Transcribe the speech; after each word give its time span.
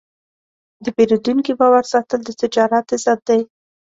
د 0.83 0.85
پیرودونکي 0.95 1.53
باور 1.59 1.83
ساتل 1.93 2.19
د 2.25 2.29
تجارت 2.41 2.85
عزت 2.95 3.19
دی. 3.29 3.41